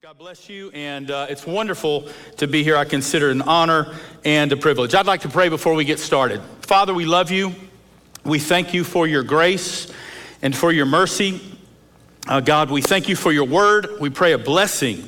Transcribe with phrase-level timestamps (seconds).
[0.00, 2.76] God bless you, and uh, it's wonderful to be here.
[2.76, 4.94] I consider it an honor and a privilege.
[4.94, 6.40] I'd like to pray before we get started.
[6.60, 7.52] Father, we love you.
[8.24, 9.92] We thank you for your grace
[10.40, 11.40] and for your mercy.
[12.28, 13.88] Uh, God, we thank you for your word.
[13.98, 15.02] We pray a blessing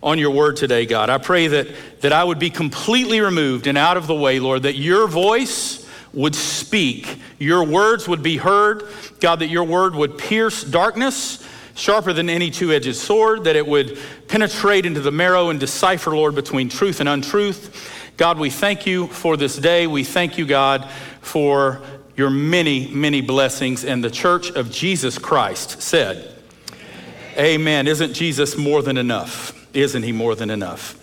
[0.00, 1.10] on your word today, God.
[1.10, 1.66] I pray that,
[2.02, 5.90] that I would be completely removed and out of the way, Lord, that your voice
[6.12, 8.84] would speak, your words would be heard,
[9.18, 11.44] God, that your word would pierce darkness
[11.74, 13.98] sharper than any two edged sword, that it would
[14.28, 18.12] penetrate into the marrow and decipher, Lord, between truth and untruth.
[18.16, 19.86] God, we thank you for this day.
[19.86, 20.88] We thank you, God,
[21.20, 21.80] for
[22.16, 23.84] your many, many blessings.
[23.84, 26.36] And the church of Jesus Christ said,
[27.32, 27.38] Amen.
[27.38, 27.86] Amen.
[27.86, 29.56] Isn't Jesus more than enough?
[29.74, 30.96] Isn't he more than enough?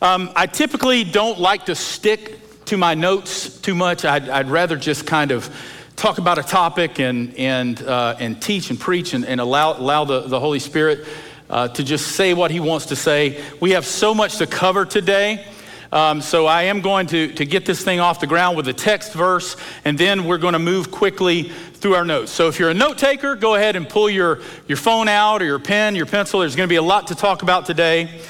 [0.00, 4.04] Um, I typically don't like to stick to my notes too much.
[4.04, 5.54] I'd, I'd rather just kind of
[5.96, 10.04] talk about a topic and, and, uh, and teach and preach and, and allow, allow
[10.04, 11.06] the, the Holy Spirit
[11.48, 13.42] uh, to just say what He wants to say.
[13.60, 15.46] We have so much to cover today.
[15.92, 18.72] Um, so I am going to, to get this thing off the ground with a
[18.72, 22.32] text verse, and then we're going to move quickly through our notes.
[22.32, 25.44] So if you're a note taker, go ahead and pull your, your phone out or
[25.44, 26.40] your pen, your pencil.
[26.40, 28.20] There's going to be a lot to talk about today.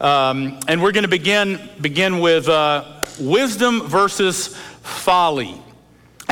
[0.00, 5.62] Um, and we're going to begin, begin with uh, wisdom versus folly.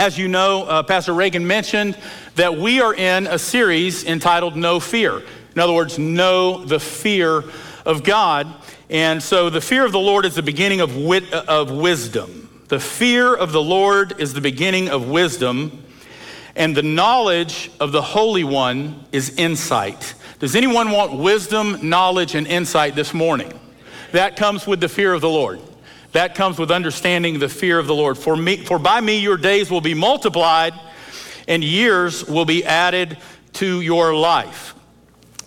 [0.01, 1.95] As you know, uh, Pastor Reagan mentioned
[2.37, 5.19] that we are in a series entitled No Fear.
[5.55, 7.45] In other words, know the fear
[7.85, 8.47] of God.
[8.89, 12.49] And so the fear of the Lord is the beginning of, wit- of wisdom.
[12.69, 15.85] The fear of the Lord is the beginning of wisdom,
[16.57, 20.15] and the knowledge of the Holy One is insight.
[20.39, 23.53] Does anyone want wisdom, knowledge, and insight this morning?
[24.13, 25.61] That comes with the fear of the Lord.
[26.13, 28.19] That comes with understanding the fear of the Lord.
[28.19, 30.75] For, me, for by me your days will be multiplied
[31.47, 33.19] and years will be added
[33.55, 34.75] to your life.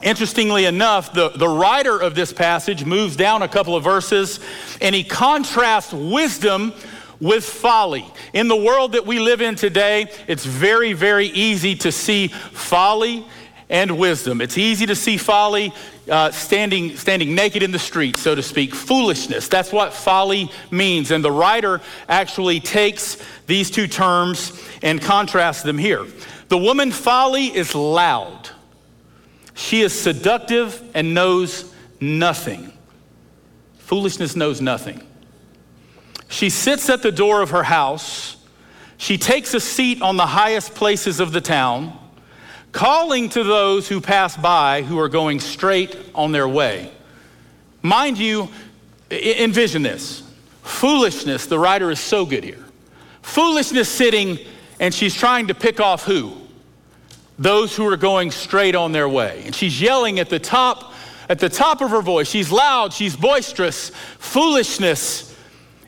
[0.01, 4.39] Interestingly enough, the, the writer of this passage moves down a couple of verses
[4.81, 6.73] and he contrasts wisdom
[7.21, 8.05] with folly.
[8.33, 13.25] In the world that we live in today, it's very, very easy to see folly
[13.69, 14.41] and wisdom.
[14.41, 15.73] It's easy to see folly
[16.09, 18.75] uh, standing, standing naked in the street, so to speak.
[18.75, 21.11] Foolishness, that's what folly means.
[21.11, 26.05] And the writer actually takes these two terms and contrasts them here.
[26.49, 28.49] The woman folly is loud,
[29.53, 32.71] she is seductive and knows nothing.
[33.77, 35.05] Foolishness knows nothing.
[36.27, 38.37] She sits at the door of her house.
[38.97, 41.99] She takes a seat on the highest places of the town
[42.73, 46.91] calling to those who pass by who are going straight on their way.
[47.81, 48.49] Mind you,
[49.09, 50.21] envision this
[50.63, 52.65] foolishness, the writer is so good here.
[53.21, 54.39] Foolishness sitting,
[54.79, 56.35] and she's trying to pick off who?
[57.37, 59.43] Those who are going straight on their way.
[59.45, 60.93] And she's yelling at the top,
[61.29, 62.29] at the top of her voice.
[62.29, 63.89] She's loud, she's boisterous.
[64.19, 65.35] Foolishness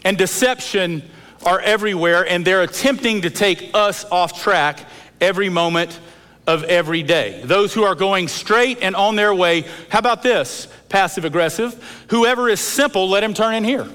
[0.04, 1.04] and deception
[1.46, 4.80] are everywhere, and they're attempting to take us off track
[5.22, 6.00] every moment
[6.48, 7.42] of every day.
[7.44, 9.66] Those who are going straight and on their way.
[9.90, 10.68] How about this?
[10.90, 12.06] Passive aggressive.
[12.10, 13.88] Whoever is simple, let him turn in here.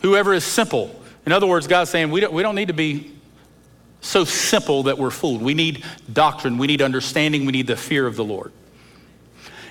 [0.00, 0.94] Whoever is simple.
[1.26, 3.12] In other words, God's saying we don't, we don't need to be
[4.00, 5.42] so simple that we're fooled.
[5.42, 8.52] We need doctrine, we need understanding, we need the fear of the Lord.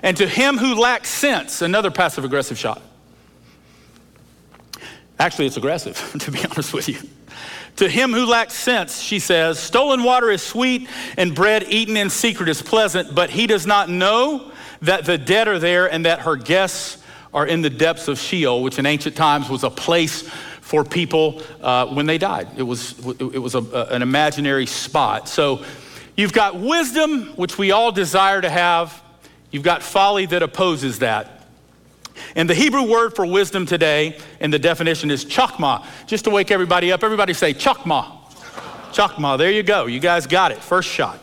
[0.03, 2.81] And to him who lacks sense, another passive aggressive shot.
[5.19, 6.99] Actually, it's aggressive, to be honest with you.
[7.77, 12.09] To him who lacks sense, she says, stolen water is sweet and bread eaten in
[12.09, 14.51] secret is pleasant, but he does not know
[14.81, 18.63] that the dead are there and that her guests are in the depths of Sheol,
[18.63, 20.27] which in ancient times was a place
[20.61, 22.47] for people uh, when they died.
[22.57, 23.61] It was, it was a,
[23.91, 25.29] an imaginary spot.
[25.29, 25.63] So
[26.15, 29.03] you've got wisdom, which we all desire to have.
[29.51, 31.36] You've got folly that opposes that.
[32.35, 35.85] And the Hebrew word for wisdom today, and the definition is chakma.
[36.05, 38.17] Just to wake everybody up, everybody say chakma.
[38.91, 39.85] Chakma, there you go.
[39.85, 40.59] You guys got it.
[40.59, 41.19] First shot.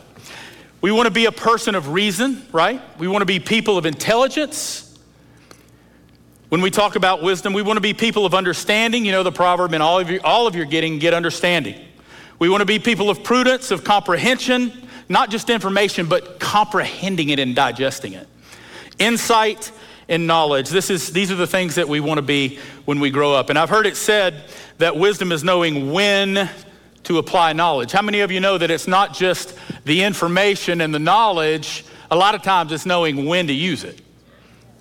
[0.80, 2.80] We want to be a person of reason, right?
[2.98, 4.98] We want to be people of intelligence.
[6.50, 9.04] When we talk about wisdom, we want to be people of understanding.
[9.04, 11.74] You know the proverb, and all of you, all of you are getting, get understanding.
[12.38, 14.72] We want to be people of prudence, of comprehension,
[15.08, 18.28] not just information, but comprehending it and digesting it.
[18.98, 19.72] Insight
[20.08, 20.68] in knowledge.
[20.68, 23.50] This is, these are the things that we want to be when we grow up.
[23.50, 24.44] And I've heard it said
[24.78, 26.48] that wisdom is knowing when
[27.04, 27.92] to apply knowledge.
[27.92, 31.84] How many of you know that it's not just the information and the knowledge?
[32.10, 34.00] A lot of times it's knowing when to use it.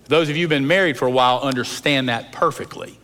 [0.07, 2.99] Those of you who've been married for a while understand that perfectly,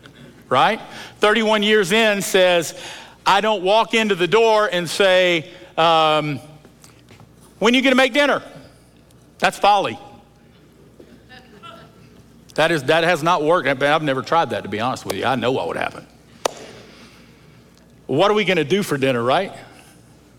[0.50, 0.82] right?
[1.20, 2.80] 31 years in says,
[3.26, 6.40] I don't walk into the door and say, um,
[7.60, 8.44] When are you going to make dinner?
[9.40, 9.98] That's folly.
[12.60, 13.70] That, is, that has not worked.
[13.70, 15.24] I've never tried that, to be honest with you.
[15.24, 16.06] I know what would happen.
[18.06, 19.54] What are we going to do for dinner, right?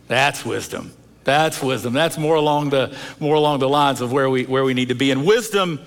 [0.06, 0.92] That's wisdom.
[1.24, 1.94] That's wisdom.
[1.94, 4.94] That's more along the, more along the lines of where we, where we need to
[4.94, 5.10] be.
[5.12, 5.80] And wisdom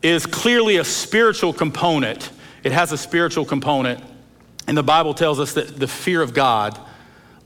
[0.00, 2.30] is clearly a spiritual component.
[2.62, 4.00] It has a spiritual component.
[4.68, 6.78] And the Bible tells us that the fear of God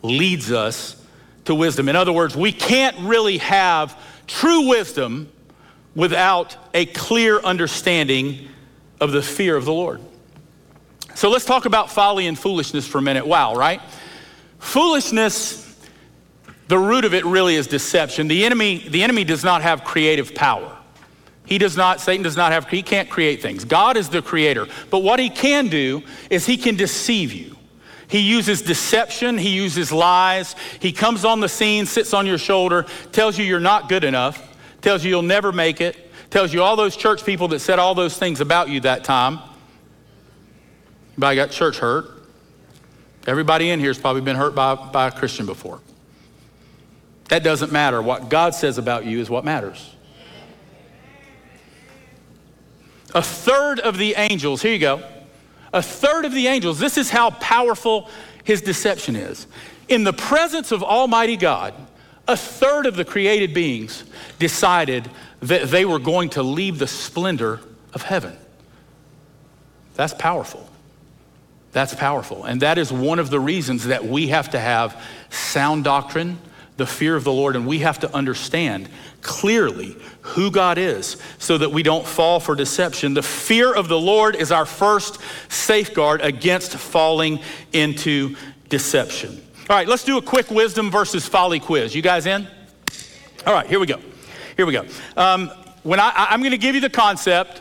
[0.02, 1.02] leads us
[1.46, 1.88] to wisdom.
[1.88, 5.30] In other words, we can't really have true wisdom
[5.94, 8.48] without a clear understanding
[9.00, 10.00] of the fear of the Lord.
[11.14, 13.26] So let's talk about folly and foolishness for a minute.
[13.26, 13.80] Wow, right?
[14.58, 15.76] Foolishness,
[16.68, 18.28] the root of it really is deception.
[18.28, 20.76] The enemy, the enemy does not have creative power.
[21.44, 23.64] He does not, Satan does not have, he can't create things.
[23.64, 24.66] God is the creator.
[24.90, 27.56] But what he can do is he can deceive you.
[28.06, 30.56] He uses deception, he uses lies.
[30.80, 34.47] He comes on the scene, sits on your shoulder, tells you you're not good enough,
[34.80, 35.96] tells you you'll never make it,
[36.30, 39.38] tells you all those church people that said all those things about you that time.
[41.12, 42.10] Anybody got church hurt?
[43.26, 45.80] Everybody in here has probably been hurt by, by a Christian before.
[47.28, 48.00] That doesn't matter.
[48.00, 49.94] What God says about you is what matters.
[53.14, 55.02] A third of the angels, here you go.
[55.72, 58.08] A third of the angels, this is how powerful
[58.44, 59.46] his deception is.
[59.88, 61.74] In the presence of Almighty God,
[62.28, 64.04] a third of the created beings
[64.38, 65.10] decided
[65.40, 67.60] that they were going to leave the splendor
[67.94, 68.36] of heaven.
[69.94, 70.68] That's powerful.
[71.72, 72.44] That's powerful.
[72.44, 76.38] And that is one of the reasons that we have to have sound doctrine,
[76.76, 78.88] the fear of the Lord, and we have to understand
[79.22, 83.14] clearly who God is so that we don't fall for deception.
[83.14, 87.40] The fear of the Lord is our first safeguard against falling
[87.72, 88.36] into
[88.68, 89.42] deception.
[89.70, 91.94] All right, let's do a quick wisdom versus folly quiz.
[91.94, 92.48] You guys in?
[93.46, 94.00] All right, here we go.
[94.56, 94.86] Here we go.
[95.14, 95.48] Um,
[95.82, 97.60] when I, I'm going to give you the concept,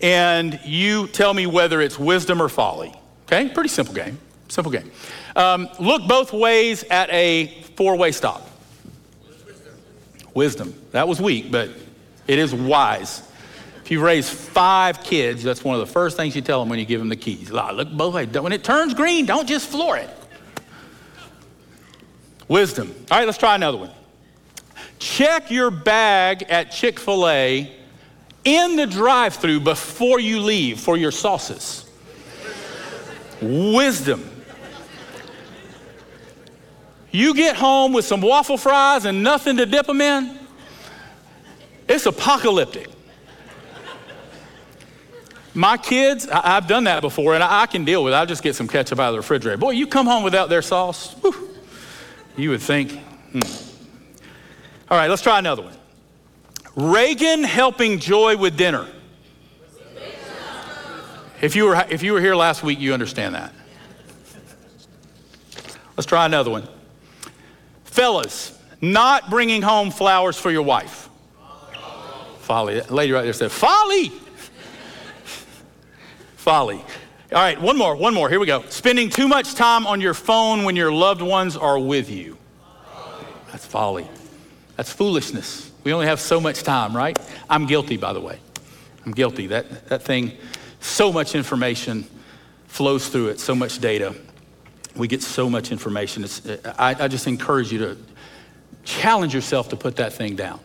[0.00, 2.94] and you tell me whether it's wisdom or folly.
[3.24, 4.18] Okay, pretty simple game.
[4.48, 4.90] Simple game.
[5.34, 8.48] Um, look both ways at a four-way stop.
[10.32, 10.74] Wisdom.
[10.92, 11.68] That was weak, but
[12.26, 13.30] it is wise.
[13.84, 16.78] If you raise five kids, that's one of the first things you tell them when
[16.78, 17.50] you give them the keys.
[17.50, 18.28] Look both ways.
[18.30, 20.08] When it turns green, don't just floor it.
[22.48, 22.94] Wisdom.
[23.10, 23.90] All right, let's try another one.
[24.98, 27.72] Check your bag at Chick fil A
[28.44, 31.90] in the drive through before you leave for your sauces.
[33.42, 34.30] Wisdom.
[37.10, 40.38] You get home with some waffle fries and nothing to dip them in,
[41.88, 42.88] it's apocalyptic.
[45.54, 48.16] My kids, I, have done that before and I, I, can deal with it.
[48.16, 49.56] I'll just get some ketchup out of the refrigerator.
[49.56, 51.55] Boy, you come home without their sauce, whew,
[52.36, 53.40] you would think, hmm.
[54.90, 55.74] All right, let's try another one.
[56.76, 58.86] Reagan helping Joy with dinner.
[61.40, 63.52] If you, were, if you were here last week, you understand that.
[65.96, 66.68] Let's try another one.
[67.84, 71.08] Fellas, not bringing home flowers for your wife.
[72.40, 72.74] Folly.
[72.74, 74.08] That lady right there said, Folly.
[76.36, 76.84] Folly.
[77.32, 78.30] All right, one more, one more.
[78.30, 78.62] Here we go.
[78.68, 82.38] Spending too much time on your phone when your loved ones are with you.
[83.50, 84.06] That's folly.
[84.76, 85.72] That's foolishness.
[85.82, 87.18] We only have so much time, right?
[87.50, 88.38] I'm guilty, by the way.
[89.04, 89.48] I'm guilty.
[89.48, 90.32] That, that thing,
[90.80, 92.06] so much information
[92.68, 94.14] flows through it, so much data.
[94.94, 96.24] We get so much information.
[96.78, 97.96] I, I just encourage you to
[98.84, 100.60] challenge yourself to put that thing down.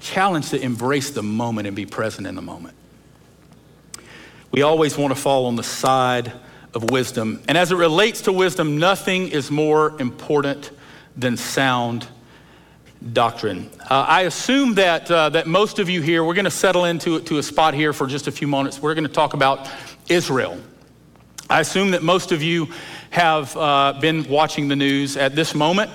[0.00, 2.74] Challenge to embrace the moment and be present in the moment.
[4.52, 6.30] We always want to fall on the side
[6.74, 7.42] of wisdom.
[7.48, 10.70] And as it relates to wisdom, nothing is more important
[11.16, 12.06] than sound
[13.14, 13.70] doctrine.
[13.88, 17.20] Uh, I assume that, uh, that most of you here, we're going to settle into
[17.20, 18.80] to a spot here for just a few moments.
[18.80, 19.70] We're going to talk about
[20.10, 20.60] Israel.
[21.48, 22.68] I assume that most of you
[23.08, 25.90] have uh, been watching the news at this moment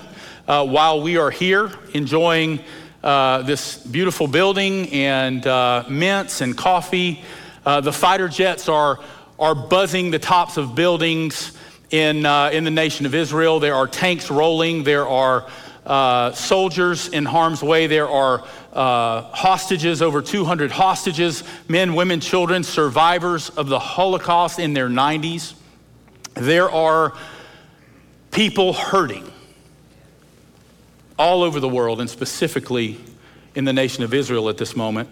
[0.48, 2.58] uh, while we are here enjoying
[3.04, 7.22] uh, this beautiful building and uh, mints and coffee.
[7.68, 8.98] Uh, the fighter jets are,
[9.38, 11.52] are buzzing the tops of buildings
[11.90, 13.60] in, uh, in the nation of Israel.
[13.60, 14.84] There are tanks rolling.
[14.84, 15.46] There are
[16.32, 17.86] soldiers in harm's way.
[17.86, 18.38] There are
[18.72, 25.52] hostages, over 200 hostages, men, women, children, survivors of the Holocaust in their 90s.
[26.36, 27.12] There are
[28.30, 29.30] people hurting
[31.18, 32.98] all over the world, and specifically
[33.54, 35.10] in the nation of Israel at this moment.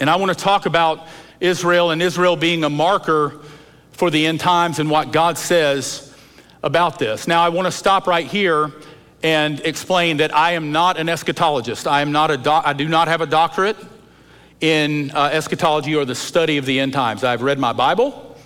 [0.00, 1.06] And I want to talk about
[1.40, 3.40] Israel and Israel being a marker
[3.92, 6.14] for the end times and what God says
[6.62, 7.26] about this.
[7.26, 8.72] Now, I want to stop right here
[9.22, 11.86] and explain that I am not an eschatologist.
[11.86, 13.76] I am not a doc- I do not have a doctorate
[14.60, 17.24] in uh, eschatology or the study of the end times.
[17.24, 18.36] I've read my Bible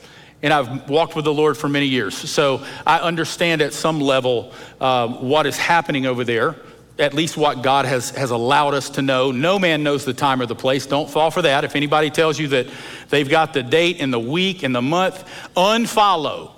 [0.42, 2.14] and I've walked with the Lord for many years.
[2.14, 6.56] So I understand at some level uh, what is happening over there,
[7.02, 9.32] at least what God has, has allowed us to know.
[9.32, 10.87] No man knows the time or the place.
[10.87, 11.64] Don't fall for that.
[11.64, 12.68] If anybody tells you that
[13.11, 16.52] they've got the date and the week and the month, unfollow.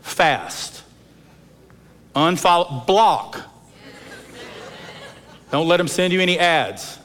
[0.00, 0.82] Fast.
[2.16, 2.84] Unfollow.
[2.86, 3.40] Block.
[5.52, 6.98] Don't let them send you any ads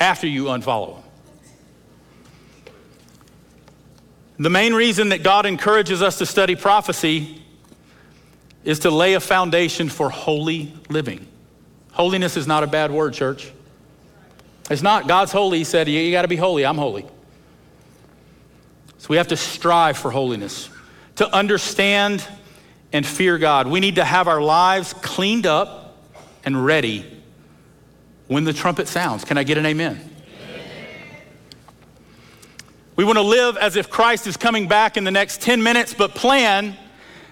[0.00, 1.02] after you unfollow them.
[4.38, 7.42] The main reason that God encourages us to study prophecy
[8.66, 11.24] is to lay a foundation for holy living.
[11.92, 13.52] Holiness is not a bad word, church.
[14.68, 15.06] It's not.
[15.06, 15.58] God's holy.
[15.58, 16.66] He said, You, got to be holy.
[16.66, 17.06] I'm holy.
[18.98, 20.68] So we have to strive for holiness,
[21.14, 22.26] to understand
[22.92, 23.68] and fear God.
[23.68, 25.96] We need to have our lives cleaned up
[26.44, 27.06] and ready
[28.26, 29.24] when the trumpet sounds.
[29.24, 30.10] Can I get an amen?
[32.96, 35.94] We want to live as if Christ is coming back in the next 10 minutes,
[35.94, 36.76] but plan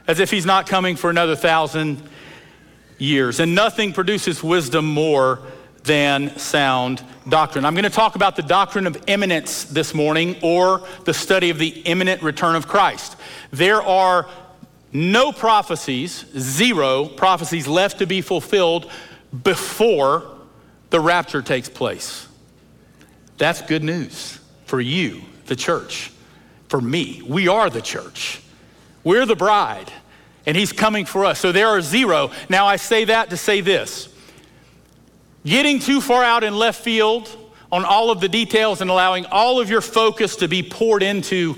[0.06, 2.02] as if he's not coming for another thousand
[2.98, 3.40] years.
[3.40, 5.40] And nothing produces wisdom more
[5.84, 7.64] than sound doctrine.
[7.64, 11.58] I'm going to talk about the doctrine of imminence this morning or the study of
[11.58, 13.16] the imminent return of Christ.
[13.50, 14.28] There are
[14.92, 18.90] no prophecies, zero prophecies left to be fulfilled
[19.42, 20.24] before
[20.90, 22.28] the rapture takes place.
[23.36, 26.12] That's good news for you the church.
[26.68, 28.40] For me, we are the church.
[29.04, 29.92] We're the bride,
[30.46, 31.38] and he's coming for us.
[31.38, 32.30] So there are zero.
[32.48, 34.08] Now, I say that to say this
[35.44, 37.28] getting too far out in left field
[37.70, 41.56] on all of the details and allowing all of your focus to be poured into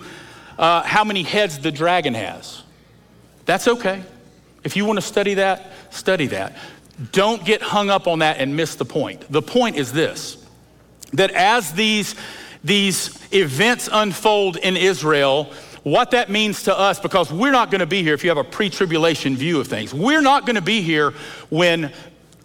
[0.58, 2.62] uh, how many heads the dragon has.
[3.44, 4.02] That's okay.
[4.64, 6.56] If you want to study that, study that.
[7.12, 9.30] Don't get hung up on that and miss the point.
[9.30, 10.42] The point is this
[11.12, 12.14] that as these
[12.64, 15.52] these events unfold in Israel,
[15.86, 18.38] what that means to us, because we're not going to be here if you have
[18.38, 19.94] a pre tribulation view of things.
[19.94, 21.12] We're not going to be here
[21.48, 21.92] when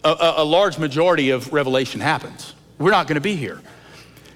[0.03, 2.53] a, a, large majority of Revelation happens.
[2.77, 3.59] We're not going to be here.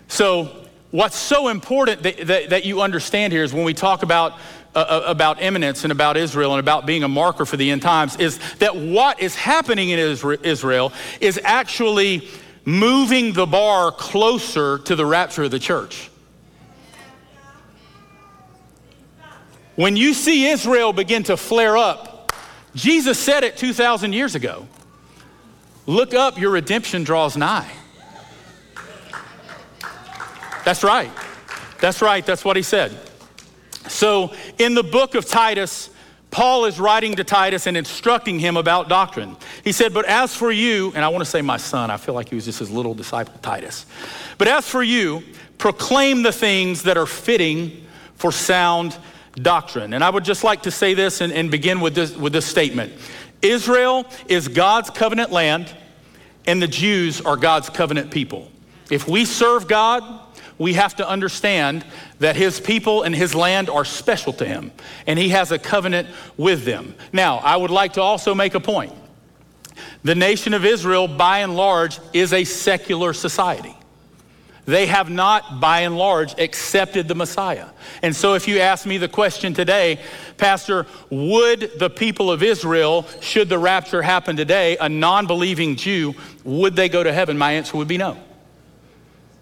[0.07, 4.39] So, what's so important that, that, that you understand here is when we talk about
[4.74, 7.83] uh, uh about imminence and about Israel and about being a marker for the end
[7.83, 12.27] times is that what is happening in Israel is actually
[12.65, 16.09] moving the bar closer to the rapture of the church.
[19.75, 22.32] When you see Israel begin to flare up,
[22.75, 24.67] Jesus said it 2,000 years ago.
[25.86, 27.72] Look up, your redemption draws nigh.
[30.63, 31.12] That's right.
[31.79, 32.25] That's right.
[32.25, 32.98] That's what he said.
[33.88, 35.91] So, in the book of Titus,
[36.32, 39.38] Paul is writing to Titus and instructing him about doctrine.
[39.63, 42.15] He said, But as for you, and I want to say my son, I feel
[42.15, 43.86] like he was just his little disciple, Titus.
[44.38, 45.24] But as for you,
[45.60, 48.98] proclaim the things that are fitting for sound
[49.36, 49.94] doctrine.
[49.94, 52.46] And I would just like to say this and, and begin with this, with this
[52.46, 52.94] statement
[53.42, 55.72] Israel is God's covenant land,
[56.48, 58.51] and the Jews are God's covenant people.
[58.89, 60.04] If we serve God,
[60.58, 61.86] we have to understand
[62.20, 64.72] that his people and his land are special to him,
[65.06, 66.96] and he has a covenant with them.
[67.12, 68.94] Now, I would like to also make a point.
[70.04, 73.75] The nation of Israel, by and large, is a secular society.
[74.65, 77.67] They have not, by and large, accepted the Messiah.
[78.01, 80.00] And so, if you ask me the question today,
[80.38, 86.15] Pastor, would the people of Israel, should the rapture happen today, a non believing Jew,
[86.43, 87.38] would they go to heaven?
[87.38, 88.17] My answer would be no.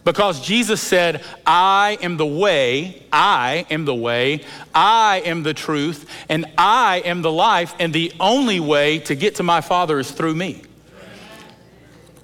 [0.03, 4.43] Because Jesus said, I am the way, I am the way,
[4.75, 9.35] I am the truth, and I am the life, and the only way to get
[9.35, 10.63] to my Father is through me.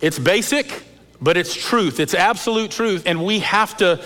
[0.01, 0.88] It's basic,
[1.21, 1.99] but it's truth.
[1.99, 4.03] It's absolute truth, and we have to.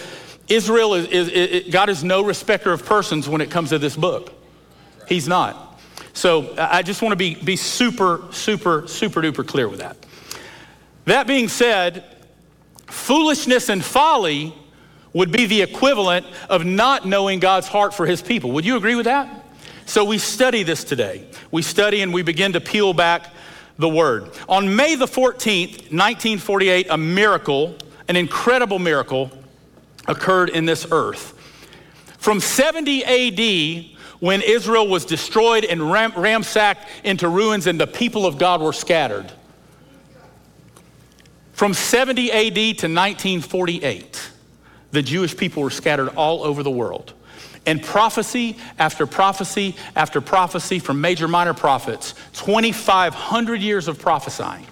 [0.47, 4.33] Israel is, is, God is no respecter of persons when it comes to this book.
[5.07, 5.81] He's not.
[6.13, 9.97] So I just want to be, be super, super, super duper clear with that.
[11.05, 12.03] That being said,
[12.93, 14.53] Foolishness and folly
[15.13, 18.51] would be the equivalent of not knowing God's heart for his people.
[18.51, 19.43] Would you agree with that?
[19.85, 21.27] So we study this today.
[21.51, 23.33] We study and we begin to peel back
[23.77, 24.31] the word.
[24.47, 27.75] On May the 14th, 1948, a miracle,
[28.07, 29.31] an incredible miracle,
[30.07, 31.39] occurred in this earth.
[32.17, 38.25] From 70 AD, when Israel was destroyed and ram- ransacked into ruins and the people
[38.25, 39.31] of God were scattered,
[41.51, 44.29] from 70 AD to 1948,
[44.91, 47.13] the Jewish people were scattered all over the world.
[47.65, 54.65] And prophecy after prophecy after prophecy from major minor prophets, 2,500 years of prophesying,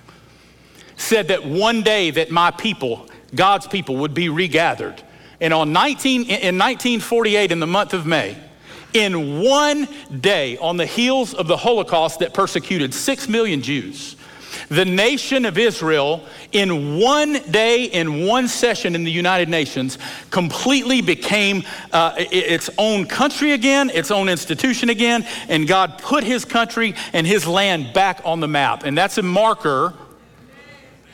[0.97, 5.01] said that one day that my people, God's people, would be regathered.
[5.39, 8.37] And on 19, in 1948, in the month of May,
[8.93, 9.87] in one
[10.19, 14.15] day, on the heels of the Holocaust that persecuted six million Jews,
[14.69, 19.97] the nation of Israel, in one day, in one session in the United Nations,
[20.29, 26.45] completely became uh, its own country again, its own institution again, and God put his
[26.45, 28.83] country and his land back on the map.
[28.83, 29.93] And that's a marker,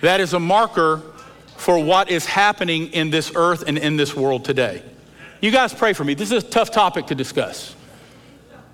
[0.02, 1.02] that is a marker
[1.58, 4.84] for what is happening in this earth and in this world today.
[5.42, 6.14] You guys pray for me.
[6.14, 7.76] This is a tough topic to discuss.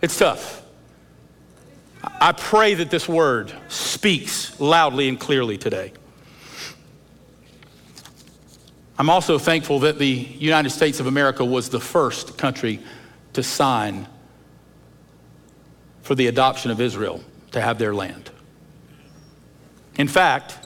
[0.02, 0.63] It's tough.
[2.04, 5.94] I pray that this word speaks loudly and clearly today.
[8.98, 12.80] I'm also thankful that the United States of America was the first country
[13.34, 14.08] to sign
[16.02, 18.30] for the adoption of Israel to have their land.
[19.96, 20.58] In fact,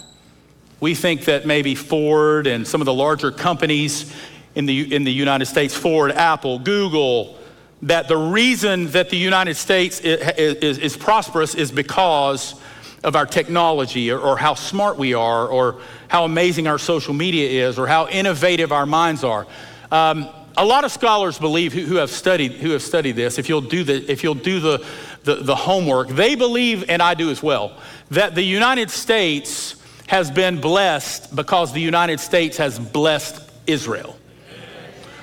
[0.79, 4.13] we think that maybe Ford and some of the larger companies
[4.55, 7.37] in the, in the United States, Ford, Apple, Google,
[7.83, 12.55] that the reason that the United States is, is, is prosperous is because
[13.03, 17.67] of our technology or, or, how smart we are or how amazing our social media
[17.67, 19.45] is or how innovative our minds are.
[19.91, 23.47] Um, a lot of scholars believe who, who, have studied who have studied this if
[23.47, 24.85] you'll do the if you'll do the,
[25.23, 27.77] the, the homework they believe and i do as well
[28.09, 29.75] that the united states
[30.07, 34.17] has been blessed because the united states has blessed israel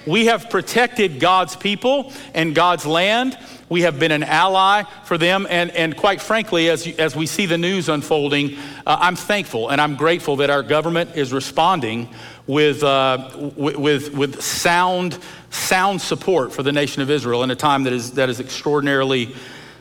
[0.06, 3.38] we have protected God's people and God's land.
[3.68, 5.46] We have been an ally for them.
[5.48, 8.56] And, and quite frankly, as, as we see the news unfolding,
[8.86, 12.08] uh, I'm thankful and I'm grateful that our government is responding
[12.46, 15.18] with, uh, with, with sound,
[15.50, 19.34] sound support for the nation of Israel in a time that is, that is extraordinarily,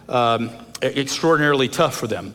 [0.07, 0.49] um,
[0.81, 2.33] extraordinarily tough for them.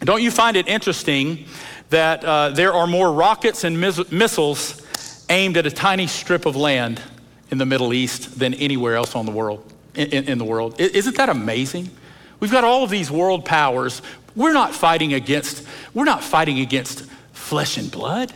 [0.00, 1.44] Don't you find it interesting
[1.90, 4.80] that uh, there are more rockets and miss- missiles
[5.28, 7.02] aimed at a tiny strip of land
[7.50, 10.80] in the Middle East than anywhere else on the world, in, in, the world.
[10.80, 11.90] Isn't that amazing?
[12.38, 14.02] We've got all of these world powers.
[14.36, 18.32] We're not fighting against, we're not fighting against flesh and blood.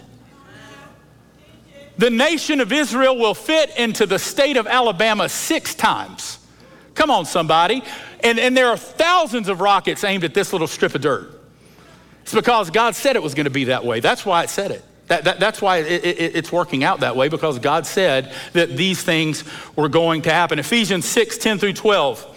[1.96, 6.38] The nation of Israel will fit into the state of Alabama six times.
[6.94, 7.84] Come on, somebody.
[8.20, 11.40] And, and there are thousands of rockets aimed at this little strip of dirt.
[12.22, 14.00] It's because God said it was going to be that way.
[14.00, 14.84] That's why it said it.
[15.08, 18.76] That, that, that's why it, it, it's working out that way because God said that
[18.76, 19.44] these things
[19.76, 20.58] were going to happen.
[20.58, 22.30] Ephesians 6 10 through 12.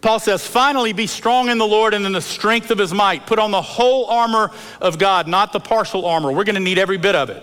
[0.00, 3.26] Paul says, finally be strong in the Lord and in the strength of his might.
[3.26, 6.30] Put on the whole armor of God, not the partial armor.
[6.30, 7.42] We're going to need every bit of it.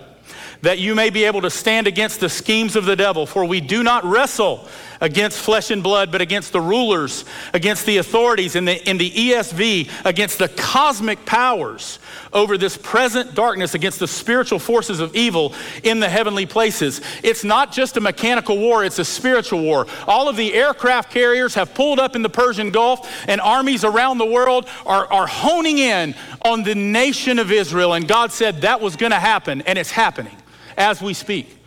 [0.61, 3.59] That you may be able to stand against the schemes of the devil, for we
[3.59, 4.67] do not wrestle
[5.01, 9.09] against flesh and blood, but against the rulers, against the authorities, in the, in the
[9.09, 11.99] ESV, against the cosmic powers
[12.33, 15.53] over this present darkness, against the spiritual forces of evil
[15.83, 17.01] in the heavenly places.
[17.23, 19.87] It's not just a mechanical war, it's a spiritual war.
[20.07, 24.17] All of the aircraft carriers have pulled up in the Persian Gulf, and armies around
[24.17, 27.93] the world are, are honing in on the nation of Israel.
[27.93, 30.35] And God said that was going to happen, and it's happening
[30.77, 31.57] as we speak.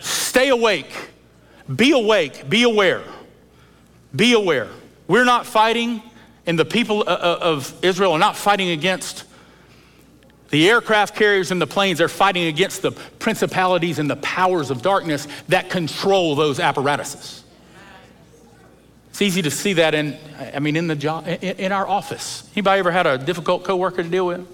[0.00, 0.92] Stay awake
[1.72, 3.02] be awake, be aware,
[4.14, 4.68] be aware.
[5.06, 6.02] We're not fighting,
[6.46, 9.24] and the people uh, uh, of Israel are not fighting against
[10.50, 11.98] the aircraft carriers and the planes.
[11.98, 17.44] They're fighting against the principalities and the powers of darkness that control those apparatuses.
[19.10, 20.18] It's easy to see that in,
[20.54, 22.50] I mean, in the job, in, our office.
[22.56, 24.44] Anybody ever had a difficult coworker to deal with?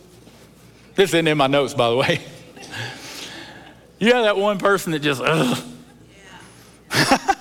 [0.96, 2.20] This isn't in my notes, by the way.
[3.98, 5.64] you have that one person that just, ugh,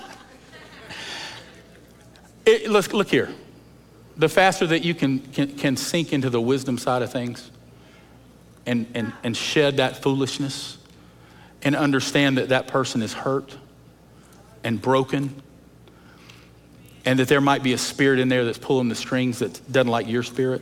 [2.46, 3.30] it, let's look here.
[4.18, 7.50] The faster that you can, can, can sink into the wisdom side of things
[8.66, 10.78] and, and, and shed that foolishness
[11.62, 13.58] and understand that that person is hurt
[14.64, 15.42] and broken
[17.06, 19.90] and that there might be a spirit in there that's pulling the strings that doesn't
[19.90, 20.62] like your spirit.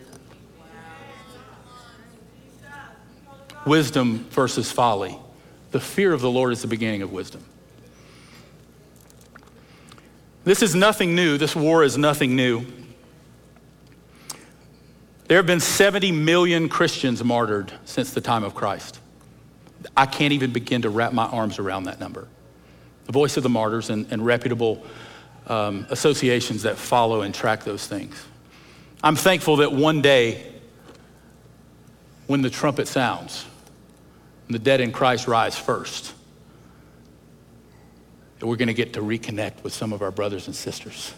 [3.65, 5.17] Wisdom versus folly.
[5.71, 7.43] The fear of the Lord is the beginning of wisdom.
[10.47, 11.38] This is nothing new.
[11.38, 12.65] This war is nothing new.
[15.27, 18.97] There have been 70 million Christians martyred since the time of Christ.
[19.97, 22.29] I can't even begin to wrap my arms around that number.
[23.07, 24.86] The voice of the martyrs and, and reputable
[25.47, 28.15] um, associations that follow and track those things.
[29.03, 30.49] I'm thankful that one day,
[32.27, 33.45] when the trumpet sounds,
[34.49, 36.13] the dead in Christ rise first,
[38.41, 41.13] we're going to get to reconnect with some of our brothers and sisters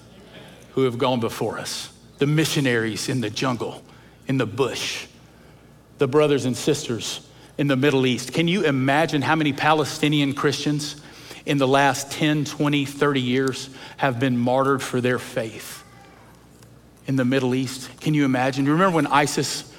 [0.74, 3.84] who have gone before us, the missionaries in the jungle,
[4.28, 5.08] in the bush,
[5.98, 7.28] the brothers and sisters
[7.58, 8.34] in the Middle East.
[8.34, 11.02] Can you imagine how many Palestinian Christians
[11.46, 15.84] in the last 10, 20, 30 years have been martyred for their faith
[17.08, 17.90] in the Middle East?
[18.00, 18.66] Can you imagine?
[18.66, 19.74] You remember when ISIS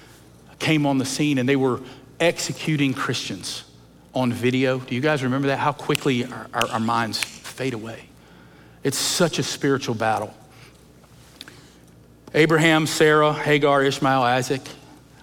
[0.58, 1.80] came on the scene and they were
[2.18, 3.64] executing Christians
[4.14, 4.78] on video?
[4.78, 5.58] Do you guys remember that?
[5.58, 7.22] How quickly our, our, our minds
[7.60, 8.04] fade away.
[8.82, 10.32] It's such a spiritual battle.
[12.32, 14.62] Abraham, Sarah, Hagar, Ishmael, Isaac.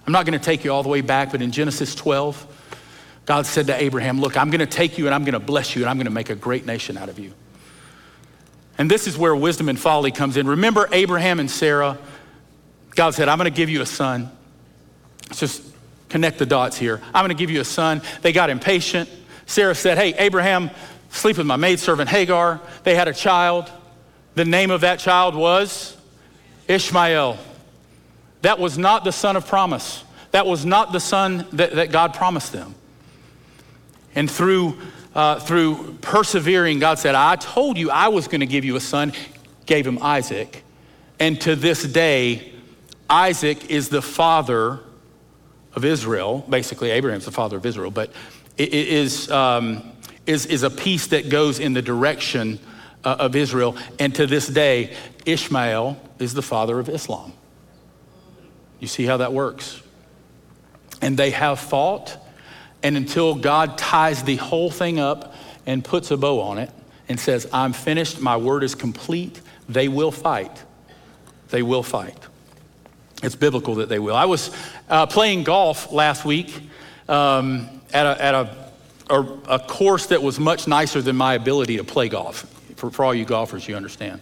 [0.06, 2.46] I'm not going to take you all the way back, but in Genesis 12,
[3.26, 5.74] God said to Abraham, Look, I'm going to take you and I'm going to bless
[5.74, 7.32] you and I'm going to make a great nation out of you.
[8.78, 10.46] And this is where wisdom and folly comes in.
[10.46, 11.98] Remember Abraham and Sarah?
[12.94, 14.30] God said, I'm going to give you a son.
[15.28, 15.67] Let's just
[16.08, 17.00] connect the dots here.
[17.14, 18.02] I'm going to give you a son.
[18.22, 19.08] They got impatient.
[19.46, 20.70] Sarah said, Hey, Abraham,
[21.10, 22.60] sleep with my maidservant Hagar.
[22.84, 23.70] They had a child.
[24.34, 25.96] The name of that child was
[26.68, 27.38] Ishmael.
[28.42, 30.04] That was not the son of promise.
[30.30, 32.74] That was not the son that, that God promised them.
[34.14, 34.78] And through,
[35.14, 38.80] uh, through persevering, God said, I told you I was going to give you a
[38.80, 39.12] son,
[39.66, 40.62] gave him Isaac.
[41.18, 42.52] And to this day,
[43.08, 44.80] Isaac is the father
[45.78, 46.44] of Israel.
[46.50, 48.12] Basically, Abraham's the father of Israel, but
[48.58, 49.92] it is, um,
[50.26, 52.58] is, is a piece that goes in the direction
[53.04, 53.76] uh, of Israel.
[53.98, 57.32] And to this day, Ishmael is the father of Islam.
[58.80, 59.80] You see how that works?
[61.00, 62.16] And they have fought,
[62.82, 66.70] and until God ties the whole thing up and puts a bow on it
[67.08, 70.64] and says, I'm finished, my word is complete, they will fight.
[71.50, 72.18] They will fight.
[73.22, 74.14] It's biblical that they will.
[74.14, 74.50] I was
[74.88, 76.54] uh, playing golf last week
[77.08, 78.72] um, at, a, at a,
[79.10, 82.42] a, a, course that was much nicer than my ability to play golf.
[82.76, 84.20] For, for all you golfers, you understand.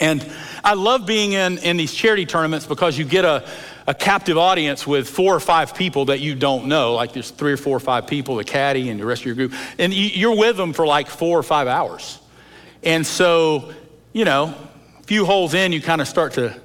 [0.00, 0.28] And
[0.64, 3.46] I love being in, in these charity tournaments because you get a,
[3.86, 6.94] a captive audience with four or five people that you don't know.
[6.94, 9.34] Like there's three or four or five people, the caddy and the rest of your
[9.34, 9.52] group.
[9.78, 12.18] And you're with them for like four or five hours.
[12.82, 13.72] And so,
[14.12, 14.54] you know,
[14.98, 16.58] a few holes in, you kind of start to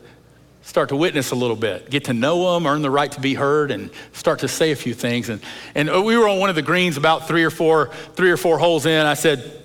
[0.68, 3.34] start to witness a little bit, get to know them, earn the right to be
[3.34, 5.30] heard, and start to say a few things.
[5.30, 5.42] And,
[5.74, 8.38] and uh, we were on one of the greens about three or four, three or
[8.38, 9.06] four holes in.
[9.06, 9.64] I said,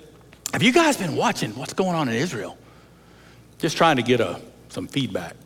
[0.53, 2.57] have you guys been watching what's going on in Israel?
[3.63, 5.37] just trying to get a, some feedback.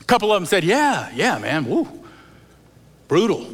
[0.00, 1.88] A couple of them said, Yeah, yeah, man, woo,
[3.06, 3.48] brutal.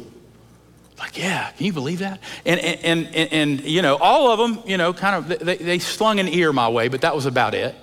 [0.97, 2.19] Like, yeah, can you believe that?
[2.45, 5.79] And, and, and, and, you know, all of them, you know, kind of, they, they
[5.79, 7.75] slung an ear my way, but that was about it.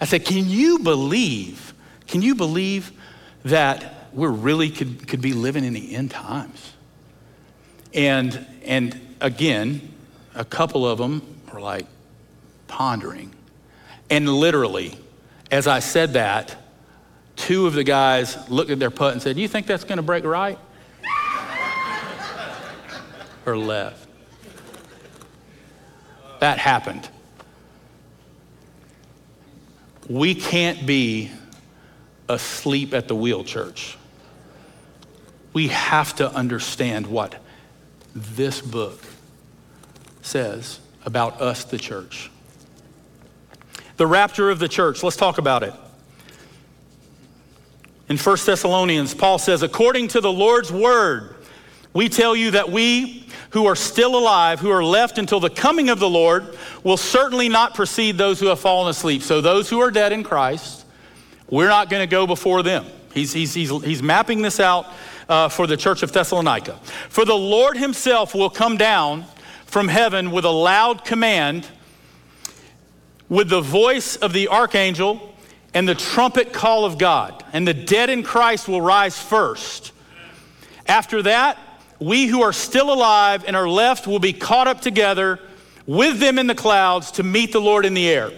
[0.00, 1.71] I said, Can you believe,
[2.12, 2.92] can you believe
[3.42, 6.74] that we're really could, could be living in the end times?
[7.94, 9.94] And, and again,
[10.34, 11.86] a couple of them were like
[12.68, 13.32] pondering.
[14.10, 14.94] And literally,
[15.50, 16.54] as I said that,
[17.36, 19.96] two of the guys looked at their putt and said, Do You think that's going
[19.96, 20.58] to break right?
[23.46, 24.06] or left?
[26.40, 27.08] That happened.
[30.10, 31.30] We can't be
[32.28, 33.96] asleep at the wheel, church.
[35.52, 37.34] We have to understand what
[38.14, 39.00] this book
[40.22, 42.30] says about us, the church
[43.96, 45.02] the rapture of the church.
[45.02, 45.72] Let's talk about it.
[48.08, 51.36] In 1 Thessalonians, Paul says, according to the Lord's word,
[51.92, 55.88] we tell you that we who are still alive, who are left until the coming
[55.88, 59.22] of the Lord, will certainly not precede those who have fallen asleep.
[59.22, 60.81] So those who are dead in Christ,
[61.52, 62.86] we're not going to go before them.
[63.12, 64.86] He's, he's, he's, he's mapping this out
[65.28, 66.76] uh, for the church of Thessalonica.
[67.10, 69.26] For the Lord himself will come down
[69.66, 71.68] from heaven with a loud command
[73.28, 75.34] with the voice of the archangel
[75.74, 77.44] and the trumpet call of God.
[77.52, 79.92] And the dead in Christ will rise first.
[80.86, 81.58] After that,
[81.98, 85.38] we who are still alive and are left will be caught up together
[85.86, 88.30] with them in the clouds to meet the Lord in the air.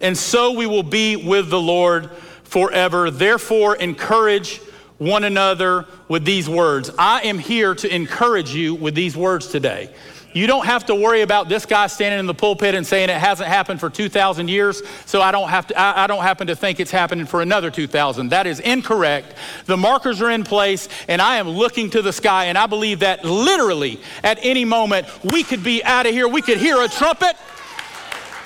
[0.00, 2.10] And so we will be with the Lord
[2.48, 3.10] forever.
[3.10, 4.60] Therefore, encourage
[4.98, 6.90] one another with these words.
[6.98, 9.90] I am here to encourage you with these words today.
[10.32, 13.16] You don't have to worry about this guy standing in the pulpit and saying it
[13.16, 16.56] hasn't happened for 2,000 years, so I don't, have to, I, I don't happen to
[16.56, 18.28] think it's happening for another 2,000.
[18.28, 19.34] That is incorrect.
[19.64, 23.00] The markers are in place, and I am looking to the sky, and I believe
[23.00, 26.28] that literally at any moment we could be out of here.
[26.28, 27.34] We could hear a trumpet.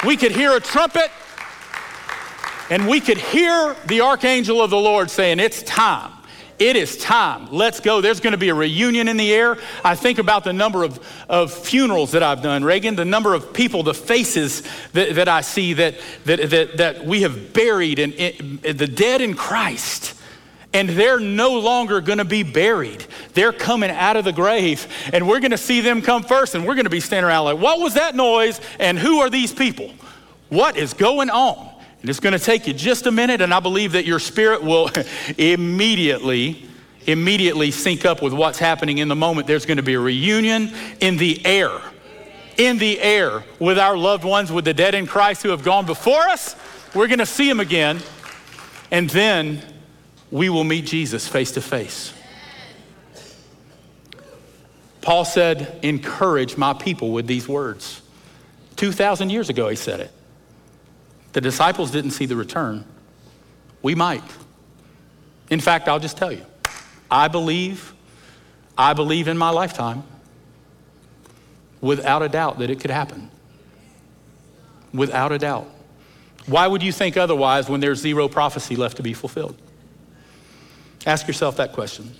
[0.06, 1.10] We could hear a trumpet.
[2.70, 6.12] And we could hear the archangel of the Lord saying, It's time.
[6.60, 7.50] It is time.
[7.50, 8.02] Let's go.
[8.02, 9.56] There's going to be a reunion in the air.
[9.82, 13.54] I think about the number of, of funerals that I've done, Reagan, the number of
[13.54, 15.94] people, the faces that, that I see that,
[16.26, 20.14] that, that, that we have buried, and the dead in Christ.
[20.74, 23.06] and they're no longer going to be buried.
[23.32, 26.66] They're coming out of the grave, and we're going to see them come first, and
[26.66, 28.60] we're going to be standing around like, What was that noise?
[28.78, 29.94] And who are these people?
[30.50, 31.69] What is going on?
[32.00, 34.62] And it's going to take you just a minute, and I believe that your spirit
[34.62, 34.90] will
[35.38, 36.66] immediately,
[37.06, 39.46] immediately sync up with what's happening in the moment.
[39.46, 41.70] There's going to be a reunion in the air,
[42.56, 45.84] in the air with our loved ones, with the dead in Christ who have gone
[45.84, 46.56] before us.
[46.94, 48.00] We're going to see them again,
[48.90, 49.62] and then
[50.30, 52.14] we will meet Jesus face to face.
[55.02, 58.00] Paul said, Encourage my people with these words.
[58.76, 60.10] 2,000 years ago, he said it.
[61.32, 62.84] The disciples didn't see the return.
[63.82, 64.24] We might.
[65.48, 66.44] In fact, I'll just tell you
[67.10, 67.94] I believe,
[68.76, 70.04] I believe in my lifetime,
[71.80, 73.30] without a doubt, that it could happen.
[74.92, 75.68] Without a doubt.
[76.46, 79.56] Why would you think otherwise when there's zero prophecy left to be fulfilled?
[81.06, 82.12] Ask yourself that question.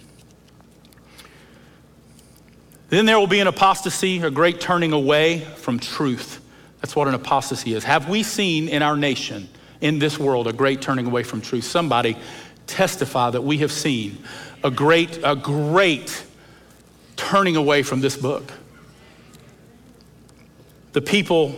[2.88, 6.39] Then there will be an apostasy, a great turning away from truth.
[6.80, 7.84] That's what an apostasy is.
[7.84, 9.48] Have we seen in our nation,
[9.80, 11.64] in this world, a great turning away from truth?
[11.64, 12.16] Somebody
[12.66, 14.22] testify that we have seen
[14.62, 16.24] a great, a great
[17.16, 18.52] turning away from this book.
[20.92, 21.54] The people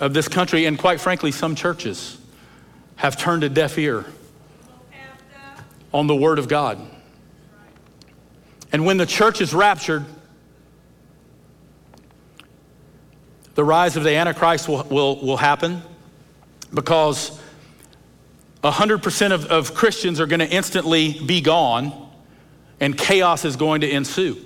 [0.00, 2.18] of this country, and quite frankly, some churches,
[2.96, 4.04] have turned a deaf ear
[5.92, 6.78] on the Word of God.
[8.72, 10.04] And when the church is raptured,
[13.54, 15.82] the rise of the Antichrist will, will, will happen
[16.72, 17.40] because
[18.62, 21.92] 100% of, of Christians are going to instantly be gone
[22.80, 24.36] and chaos is going to ensue.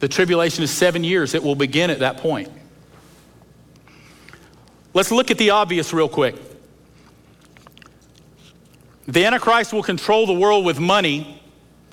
[0.00, 2.50] The tribulation is seven years, it will begin at that point.
[4.92, 6.36] Let's look at the obvious real quick.
[9.06, 11.42] The Antichrist will control the world with money.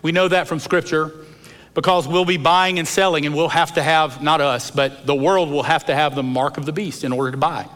[0.03, 1.25] We know that from Scripture
[1.73, 5.15] because we'll be buying and selling, and we'll have to have, not us, but the
[5.15, 7.67] world will have to have the mark of the beast in order to buy.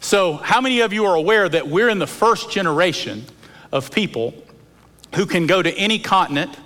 [0.00, 3.24] So, how many of you are aware that we're in the first generation
[3.72, 4.34] of people
[5.14, 6.56] who can go to any continent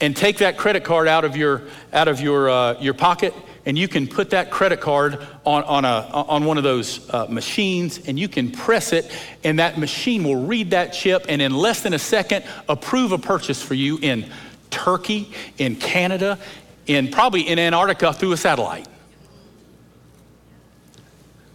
[0.00, 3.34] and take that credit card out of your, out of your, uh, your pocket
[3.66, 7.26] and you can put that credit card on, on, a, on one of those uh,
[7.26, 9.12] machines and you can press it,
[9.44, 13.18] and that machine will read that chip and in less than a second approve a
[13.18, 14.30] purchase for you in
[14.70, 16.38] Turkey, in Canada,
[16.86, 18.86] in probably in Antarctica through a satellite.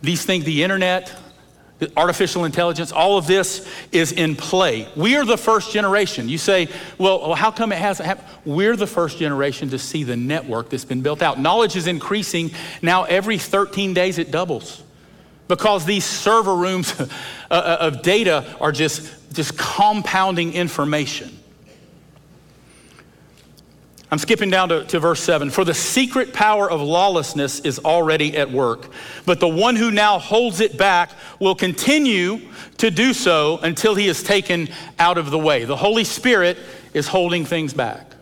[0.02, 1.14] These things, the internet,
[1.80, 4.88] the artificial intelligence, all of this is in play.
[4.96, 6.30] We are the first generation.
[6.30, 8.28] You say, well, how come it hasn't happened?
[8.46, 11.40] We're the first generation to see the network that's been built out.
[11.40, 12.52] Knowledge is increasing.
[12.82, 14.84] Now, every 13 days, it doubles
[15.48, 17.08] because these server rooms uh,
[17.50, 21.38] uh, of data are just, just compounding information.
[24.14, 25.50] I'm skipping down to, to verse 7.
[25.50, 28.90] For the secret power of lawlessness is already at work,
[29.26, 32.40] but the one who now holds it back will continue
[32.78, 35.66] to do so until he is taken out of the way.
[35.66, 36.60] The Holy Spirit
[36.94, 38.14] is holding things back.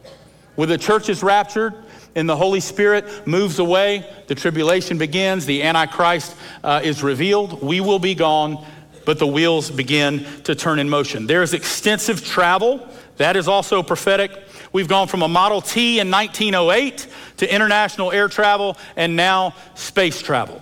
[0.56, 1.74] When the church is raptured
[2.16, 7.82] and the Holy Spirit moves away, the tribulation begins, the Antichrist uh, is revealed, we
[7.82, 8.66] will be gone,
[9.06, 11.28] but the wheels begin to turn in motion.
[11.28, 14.32] There is extensive travel, that is also prophetic.
[14.74, 17.08] We've gone from a Model T in 1908
[17.38, 20.62] to international air travel and now space travel.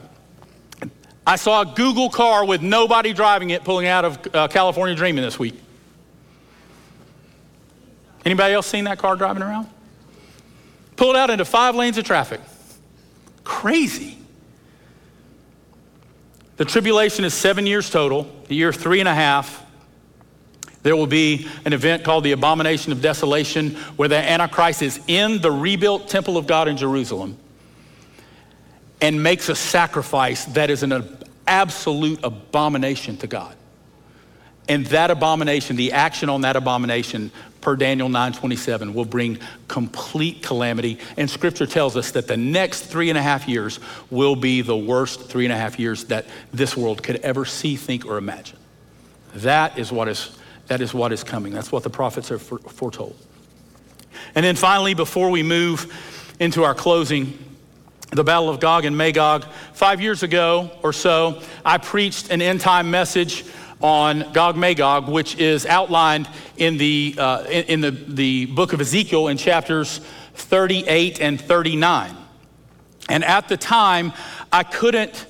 [1.28, 5.24] I saw a Google car with nobody driving it pulling out of uh, California Dreaming
[5.24, 5.62] this week.
[8.26, 9.68] Anybody else seen that car driving around?
[10.96, 12.42] Pulled out into five lanes of traffic.
[13.44, 14.18] Crazy.
[16.58, 19.66] The tribulation is seven years total, the year three and a half
[20.84, 25.42] there will be an event called the Abomination of Desolation where the Antichrist is in
[25.42, 27.38] the rebuilt temple of God in Jerusalem
[29.02, 33.56] and makes a sacrifice that is an absolute abomination to God.
[34.68, 41.00] And that abomination, the action on that abomination, per Daniel 9:27, will bring complete calamity.
[41.18, 43.80] And scripture tells us that the next three and a half years
[44.12, 47.76] will be the worst three and a half years that this world could ever see,
[47.76, 48.58] think, or imagine.
[49.34, 50.38] That is what is
[50.70, 51.52] that is what is coming.
[51.52, 53.16] That's what the prophets are foretold.
[54.36, 55.92] And then finally, before we move
[56.40, 57.38] into our closing,
[58.12, 59.46] the Battle of Gog and Magog.
[59.74, 63.46] Five years ago or so, I preached an end time message
[63.82, 66.28] on Gog Magog, which is outlined
[66.58, 70.00] in the, uh, in, in the, the book of Ezekiel in chapters
[70.36, 72.16] 38 and 39.
[73.10, 74.14] And at the time,
[74.52, 75.26] I couldn't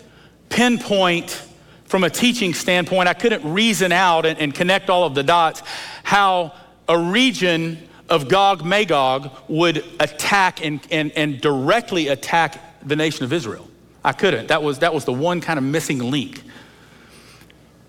[0.49, 1.41] pinpoint
[1.89, 5.63] from a teaching standpoint, I couldn't reason out and, and, connect all of the dots
[6.04, 6.54] how
[6.88, 13.34] a region of Gog Magog would attack and, and, and directly attack the nation of
[13.34, 13.67] Israel.
[14.04, 14.47] I couldn't.
[14.47, 16.43] That was, that was the one kind of missing link.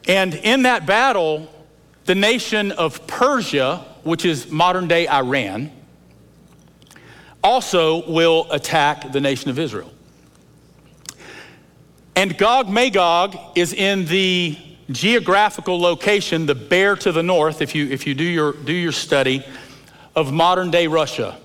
[0.08, 1.48] And in that battle,
[2.06, 5.70] the nation of Persia, which is modern day Iran,
[7.44, 9.92] also will attack the nation of Israel.
[12.16, 14.58] And Gog Magog is in the
[14.90, 18.92] geographical location, the bear to the north, if you, if you do, your, do your
[18.92, 19.44] study,
[20.14, 21.38] of modern day Russia.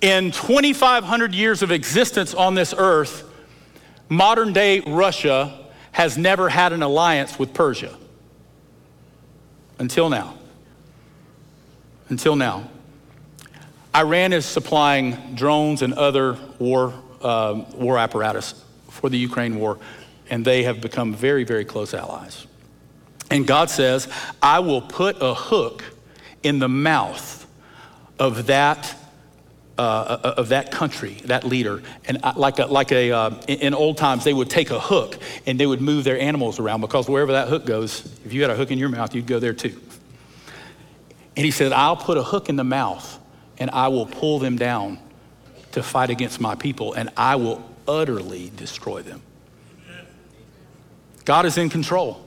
[0.00, 3.28] In 2,500 years of existence on this earth,
[4.08, 5.60] modern day Russia
[5.92, 7.96] has never had an alliance with Persia.
[9.78, 10.34] Until now.
[12.08, 12.68] Until now.
[13.94, 16.94] Iran is supplying drones and other war,
[17.24, 18.54] um, war apparatus
[18.88, 19.78] for the Ukraine war,
[20.30, 22.46] and they have become very, very close allies.
[23.30, 24.08] And God says,
[24.42, 25.84] I will put a hook
[26.42, 27.46] in the mouth
[28.18, 28.98] of that.
[29.78, 34.22] Uh, of that country, that leader, and like a, like a uh, in old times,
[34.22, 37.48] they would take a hook and they would move their animals around because wherever that
[37.48, 39.80] hook goes, if you had a hook in your mouth, you'd go there too.
[41.36, 43.18] And he said, I'll put a hook in the mouth
[43.58, 44.98] and I will pull them down
[45.72, 49.22] to fight against my people, and I will utterly destroy them.
[51.24, 52.24] God is in control.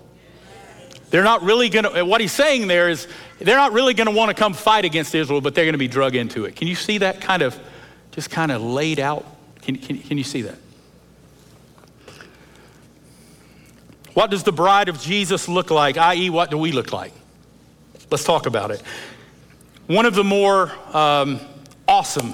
[1.10, 3.08] They're not really going to, what he's saying there is,
[3.40, 5.80] they're not really going to want to come fight against Israel, but they're going to
[5.80, 6.56] be drug into it.
[6.56, 7.58] Can you see that kind of,
[8.12, 9.26] just kind of laid out?
[9.62, 10.56] Can, can, can you see that?
[14.14, 17.12] What does the bride of Jesus look like, i.e., what do we look like?
[18.10, 18.82] Let's talk about it.
[19.88, 21.40] One of the more um,
[21.88, 22.34] awesome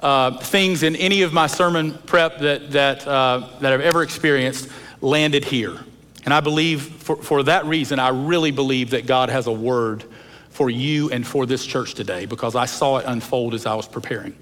[0.00, 4.68] uh, things in any of my sermon prep that, that, uh, that I've ever experienced
[5.00, 5.78] landed here.
[6.24, 10.04] And I believe for, for that reason, I really believe that God has a word
[10.50, 13.88] for you and for this church today because I saw it unfold as I was
[13.88, 14.36] preparing.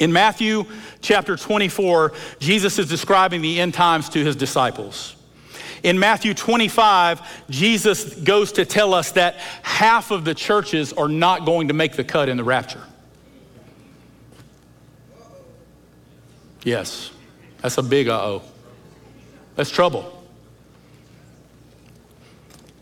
[0.00, 0.64] In Matthew
[1.02, 5.14] chapter 24, Jesus is describing the end times to his disciples.
[5.82, 11.44] In Matthew 25, Jesus goes to tell us that half of the churches are not
[11.44, 12.82] going to make the cut in the rapture.
[16.64, 17.10] Yes,
[17.62, 18.42] that's a big uh oh.
[19.56, 20.16] That's trouble.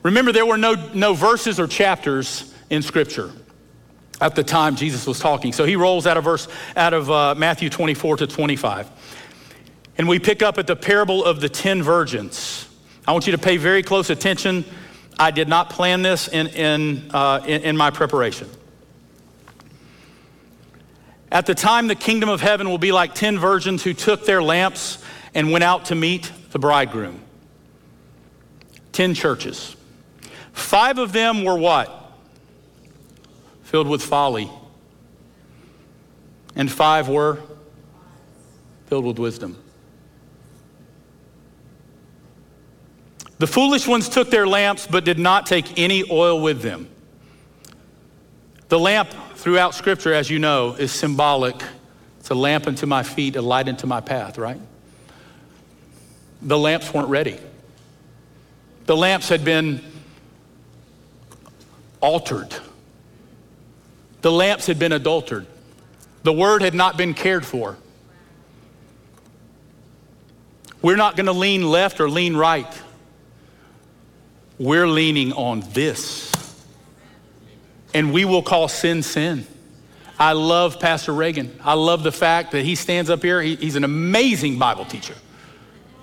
[0.02, 3.32] Remember, there were no, no verses or chapters in Scripture
[4.20, 5.52] at the time Jesus was talking.
[5.52, 8.90] So he rolls out of verse out of uh, Matthew 24 to 25.
[9.96, 12.68] And we pick up at the parable of the 10 virgins.
[13.06, 14.64] I want you to pay very close attention.
[15.18, 18.48] I did not plan this in, in, uh, in, in my preparation.
[21.30, 24.42] At the time, the kingdom of heaven will be like 10 virgins who took their
[24.42, 25.02] lamps
[25.34, 27.20] and went out to meet the bridegroom.
[28.92, 29.76] 10 churches.
[30.52, 31.94] Five of them were what?
[33.62, 34.50] Filled with folly.
[36.56, 37.38] And five were
[38.86, 39.56] filled with wisdom.
[43.38, 46.88] The foolish ones took their lamps, but did not take any oil with them.
[48.68, 51.62] The lamp throughout Scripture, as you know, is symbolic.
[52.20, 54.60] It's a lamp unto my feet, a light unto my path, right?
[56.42, 57.38] The lamps weren't ready.
[58.86, 59.82] The lamps had been
[62.00, 62.54] altered.
[64.20, 65.48] The lamps had been adulterated.
[66.22, 67.76] The word had not been cared for.
[70.82, 72.72] We're not going to lean left or lean right.
[74.58, 76.27] We're leaning on this.
[77.94, 79.46] And we will call sin sin.
[80.18, 81.56] I love Pastor Reagan.
[81.62, 83.40] I love the fact that he stands up here.
[83.40, 85.14] He, he's an amazing Bible teacher.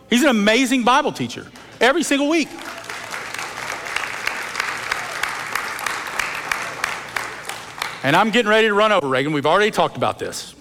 [0.09, 1.45] He's an amazing Bible teacher
[1.81, 2.47] every single week.
[8.03, 9.33] And I'm getting ready to run over Reagan.
[9.33, 10.53] We've already talked about this.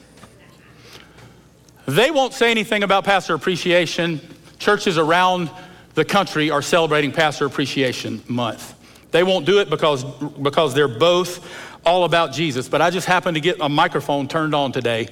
[1.86, 4.20] They won't say anything about pastor appreciation.
[4.58, 5.50] Churches around
[5.94, 8.74] the country are celebrating Pastor Appreciation Month.
[9.14, 11.48] They won't do it because, because they're both
[11.86, 15.06] all about Jesus, but I just happened to get a microphone turned on today,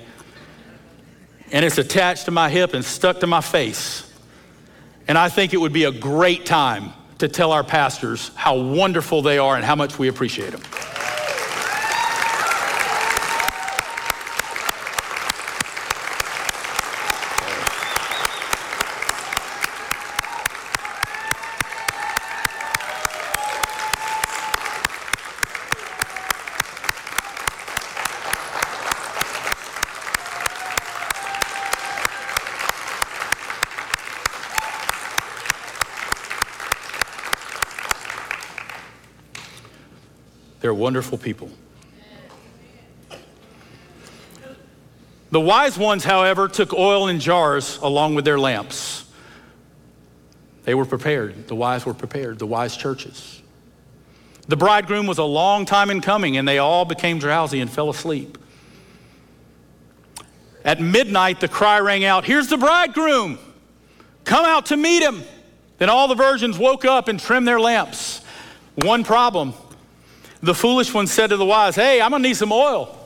[1.53, 4.13] and it's attached to my hip and stuck to my face.
[5.07, 9.23] And I think it would be a great time to tell our pastors how wonderful
[9.23, 10.63] they are and how much we appreciate them.
[40.83, 41.49] Wonderful people.
[45.31, 49.07] The wise ones, however, took oil in jars along with their lamps.
[50.65, 51.47] They were prepared.
[51.47, 53.41] The wise were prepared, the wise churches.
[54.49, 57.89] The bridegroom was a long time in coming, and they all became drowsy and fell
[57.89, 58.37] asleep.
[60.65, 63.39] At midnight, the cry rang out, Here's the bridegroom!
[64.25, 65.23] Come out to meet him!
[65.79, 68.23] Then all the virgins woke up and trimmed their lamps.
[68.75, 69.55] One problem
[70.43, 72.99] the foolish one said to the wise, Hey, I'm gonna need some oil.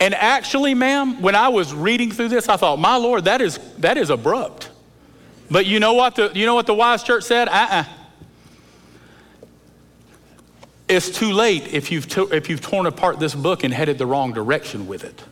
[0.00, 3.58] And actually, ma'am, when I was reading through this, I thought, my Lord, that is,
[3.78, 4.70] that is abrupt.
[5.50, 7.48] But you know what the, you know what the wise church said?
[7.48, 7.84] Uh-uh.
[10.88, 14.06] It's too late if you've, to, if you've torn apart this book and headed the
[14.06, 15.22] wrong direction with it.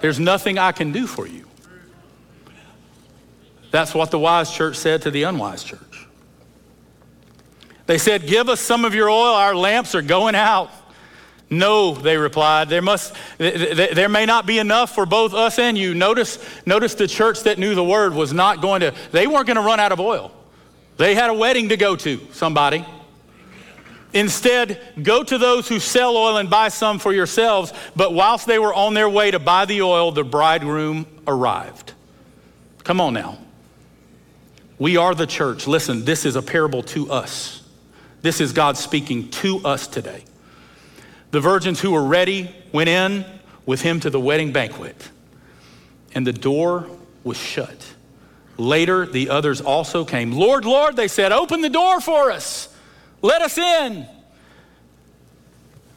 [0.00, 1.46] There's nothing I can do for you.
[3.76, 6.06] That's what the wise church said to the unwise church.
[7.84, 10.70] They said, Give us some of your oil, our lamps are going out.
[11.50, 12.70] No, they replied.
[12.70, 15.94] There must there may not be enough for both us and you.
[15.94, 19.58] Notice notice the church that knew the word was not going to they weren't going
[19.58, 20.32] to run out of oil.
[20.96, 22.82] They had a wedding to go to, somebody.
[24.14, 27.74] Instead, go to those who sell oil and buy some for yourselves.
[27.94, 31.92] But whilst they were on their way to buy the oil, the bridegroom arrived.
[32.82, 33.40] Come on now.
[34.78, 35.66] We are the church.
[35.66, 37.62] Listen, this is a parable to us.
[38.22, 40.24] This is God speaking to us today.
[41.30, 43.24] The virgins who were ready went in
[43.64, 45.10] with him to the wedding banquet,
[46.14, 46.86] and the door
[47.24, 47.94] was shut.
[48.58, 50.32] Later, the others also came.
[50.32, 52.74] Lord, Lord, they said, open the door for us.
[53.22, 54.06] Let us in.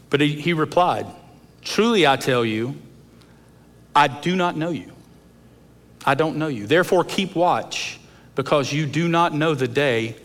[0.10, 1.06] But he, replied,
[1.62, 2.76] Truly I tell you,
[3.96, 4.92] I do not know you.
[6.06, 6.66] I don't know you.
[6.66, 7.99] Therefore, keep watch,
[8.40, 10.16] because you do not know the day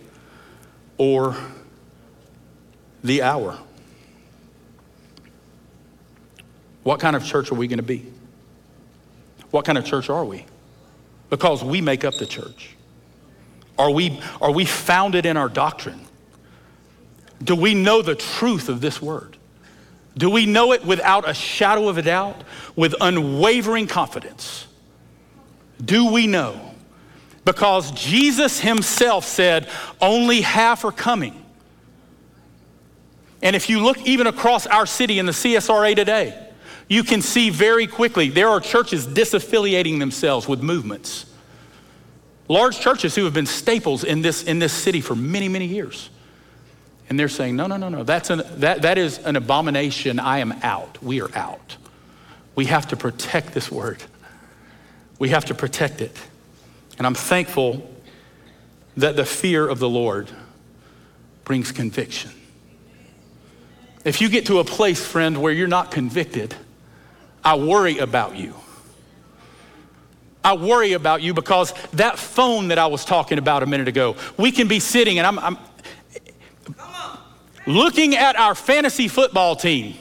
[0.99, 1.35] or
[3.03, 3.59] the hour.
[6.85, 8.07] What kind of church are we going to be?
[9.51, 10.47] What kind of church are we?
[11.29, 12.77] Because we make up the church.
[13.81, 16.07] Are we, are we founded in our doctrine?
[17.43, 19.37] Do we know the truth of this word?
[20.17, 22.45] Do we know it without a shadow of a doubt,
[22.77, 24.69] with unwavering confidence?
[25.85, 26.74] Do we know?
[27.45, 29.69] Because Jesus himself said,
[30.01, 31.45] only half are coming.
[33.43, 36.41] And if you look even across our city in the CSRA today,
[36.89, 41.27] you can see very quickly there are churches disaffiliating themselves with movements.
[42.49, 46.11] Large churches who have been staples in this, in this city for many, many years.
[47.09, 50.19] And they're saying, no, no, no, no, that's an, that, that is an abomination.
[50.19, 51.03] I am out.
[51.03, 51.77] We are out.
[52.55, 54.03] We have to protect this word.
[55.19, 56.17] We have to protect it.
[56.99, 57.91] And I'm thankful
[58.97, 60.31] that the fear of the Lord
[61.45, 62.31] brings conviction.
[64.05, 66.55] If you get to a place, friend, where you're not convicted,
[67.43, 68.55] I worry about you.
[70.45, 74.17] I worry about you because that phone that I was talking about a minute ago,
[74.37, 75.59] we can be sitting and I'm, I'm
[77.67, 79.95] looking at our fantasy football team.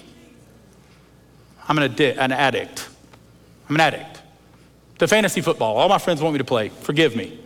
[1.67, 2.89] I'm an, an addict.
[3.69, 4.12] I'm an addict.
[4.99, 5.77] The fantasy football.
[5.77, 6.69] All my friends want me to play.
[6.69, 7.39] Forgive me.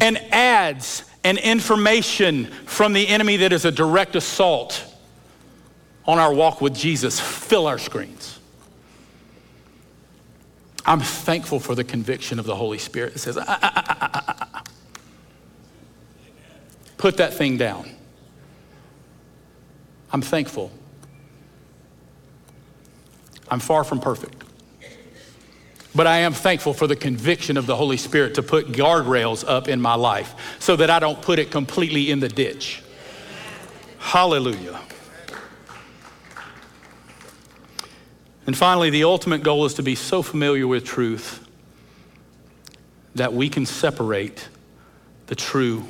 [0.00, 4.86] And ads and information from the enemy that is a direct assault
[6.06, 8.38] on our walk with Jesus fill our screens.
[10.86, 14.62] I'm thankful for the conviction of the Holy Spirit that says, ah, ah, ah,
[16.96, 17.88] put that thing down.
[20.12, 20.72] I'm thankful.
[23.48, 24.42] I'm far from perfect.
[25.94, 29.68] But I am thankful for the conviction of the Holy Spirit to put guardrails up
[29.68, 32.82] in my life so that I don't put it completely in the ditch.
[33.98, 34.80] Hallelujah.
[38.46, 41.46] And finally, the ultimate goal is to be so familiar with truth
[43.14, 44.48] that we can separate
[45.26, 45.84] the true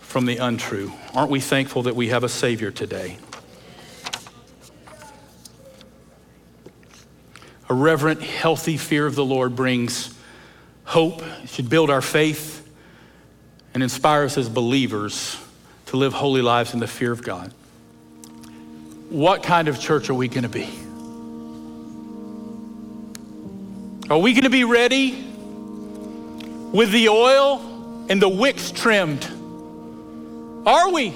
[0.00, 0.92] from the untrue.
[1.14, 3.18] Aren't we thankful that we have a Savior today?
[7.72, 10.14] A reverent, healthy fear of the Lord brings
[10.84, 12.70] hope, it should build our faith,
[13.72, 15.38] and inspire us as believers
[15.86, 17.50] to live holy lives in the fear of God.
[19.08, 20.68] What kind of church are we going to be?
[24.10, 25.12] Are we going to be ready
[26.74, 29.24] with the oil and the wicks trimmed?
[30.66, 31.14] Are we?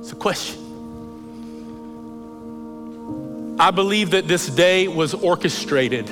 [0.00, 0.57] It's a question.
[3.60, 6.08] I believe that this day was orchestrated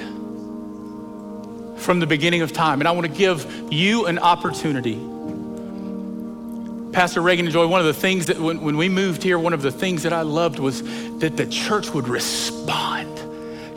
[1.77, 2.81] from the beginning of time.
[2.81, 4.97] And I want to give you an opportunity.
[6.93, 9.53] Pastor Reagan and Joy, one of the things that when, when we moved here, one
[9.53, 10.83] of the things that I loved was
[11.19, 13.17] that the church would respond.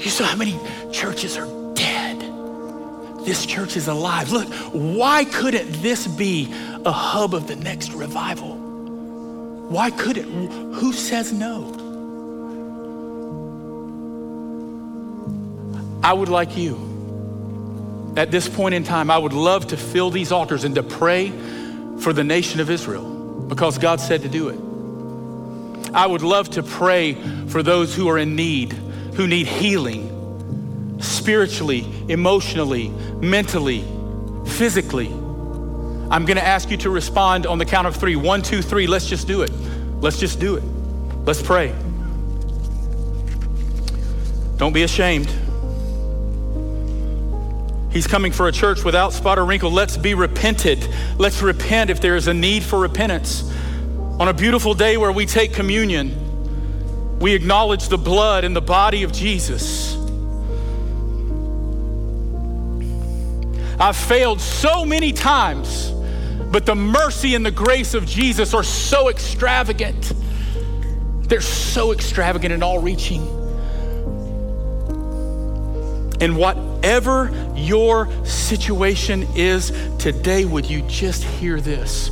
[0.01, 0.59] You saw how many
[0.91, 2.19] churches are dead.
[3.25, 4.31] This church is alive.
[4.31, 6.51] Look, why couldn't this be
[6.85, 8.55] a hub of the next revival?
[9.67, 10.25] Why could it?
[10.25, 11.88] Who says no?
[16.01, 20.31] I would like you, at this point in time, I would love to fill these
[20.31, 21.31] altars and to pray
[21.99, 24.59] for the nation of Israel because God said to do it.
[25.93, 27.15] I would love to pray
[27.47, 28.73] for those who are in need,
[29.15, 32.89] who need healing spiritually, emotionally,
[33.21, 33.83] mentally,
[34.45, 35.07] physically.
[35.07, 38.15] I'm gonna ask you to respond on the count of three.
[38.15, 38.87] One, two, three.
[38.87, 39.51] Let's just do it.
[40.01, 40.63] Let's just do it.
[41.25, 41.73] Let's pray.
[44.57, 45.29] Don't be ashamed.
[47.91, 49.71] He's coming for a church without spot or wrinkle.
[49.71, 50.87] Let's be repented.
[51.17, 53.51] Let's repent if there is a need for repentance.
[54.19, 59.03] On a beautiful day where we take communion, we acknowledge the blood and the body
[59.03, 59.95] of Jesus.
[63.79, 65.91] I've failed so many times,
[66.51, 70.11] but the mercy and the grace of Jesus are so extravagant.
[71.21, 73.21] They're so extravagant and all reaching.
[76.21, 76.37] And
[76.79, 82.07] whatever your situation is today, would you just hear this?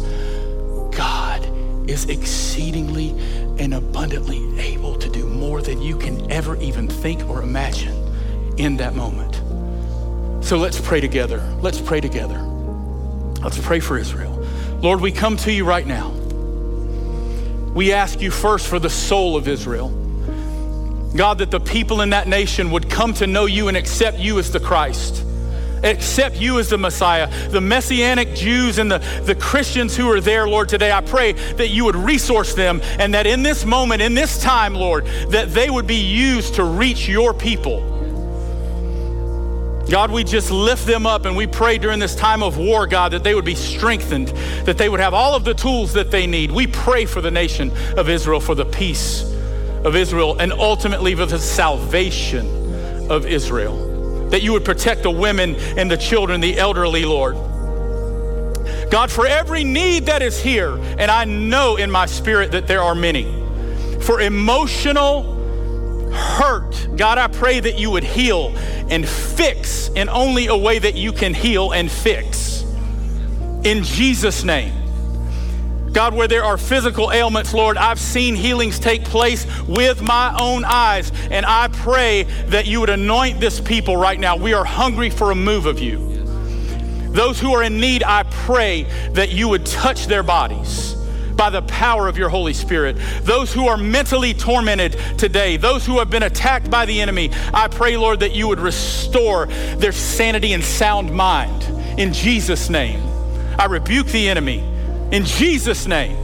[0.92, 1.46] God
[1.90, 3.12] is exceedingly
[3.60, 7.96] and abundantly able to do more than you can ever even think or imagine
[8.58, 9.36] in that moment.
[10.44, 11.40] So let's pray together.
[11.62, 12.38] Let's pray together.
[13.42, 14.34] Let's pray for Israel.
[14.82, 16.10] Lord, we come to you right now.
[17.74, 19.88] We ask you first for the soul of Israel.
[21.16, 24.40] God, that the people in that nation would come to know you and accept you
[24.40, 25.24] as the Christ,
[25.84, 27.28] accept you as the Messiah.
[27.50, 31.70] The Messianic Jews and the, the Christians who are there, Lord, today, I pray that
[31.70, 35.70] you would resource them and that in this moment, in this time, Lord, that they
[35.70, 37.96] would be used to reach your people.
[39.90, 43.14] God, we just lift them up and we pray during this time of war, God,
[43.14, 44.28] that they would be strengthened,
[44.66, 46.52] that they would have all of the tools that they need.
[46.52, 49.37] We pray for the nation of Israel, for the peace
[49.88, 52.46] of Israel, and ultimately for the salvation
[53.10, 54.28] of Israel.
[54.30, 57.36] That you would protect the women and the children, the elderly, Lord.
[58.92, 62.82] God, for every need that is here, and I know in my spirit that there
[62.82, 63.24] are many,
[64.02, 65.34] for emotional
[66.12, 68.54] hurt, God, I pray that you would heal
[68.90, 72.64] and fix in only a way that you can heal and fix.
[73.64, 74.77] In Jesus' name.
[75.98, 80.64] God, where there are physical ailments, Lord, I've seen healings take place with my own
[80.64, 81.12] eyes.
[81.32, 84.36] And I pray that you would anoint this people right now.
[84.36, 85.98] We are hungry for a move of you.
[87.14, 88.84] Those who are in need, I pray
[89.14, 90.94] that you would touch their bodies
[91.36, 92.96] by the power of your Holy Spirit.
[93.24, 97.70] Those who are mentally tormented today, those who have been attacked by the enemy, I
[97.70, 101.64] pray, Lord, that you would restore their sanity and sound mind.
[102.00, 103.02] In Jesus' name,
[103.58, 104.77] I rebuke the enemy
[105.12, 106.18] in Jesus' name.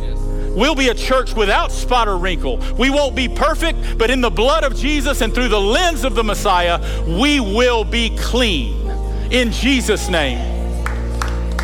[0.55, 2.57] We'll be a church without spot or wrinkle.
[2.77, 6.13] We won't be perfect, but in the blood of Jesus and through the lens of
[6.13, 8.87] the Messiah, we will be clean.
[9.31, 10.37] In Jesus' name.